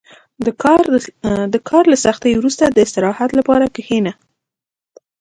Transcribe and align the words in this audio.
•د 1.53 1.55
کار 1.69 1.83
له 1.91 1.97
سختۍ 2.05 2.31
وروسته، 2.35 2.63
د 2.67 2.77
استراحت 2.85 3.29
لپاره 3.39 3.65
کښېنه. 3.75 4.13